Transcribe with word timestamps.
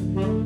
Bye. 0.00 0.39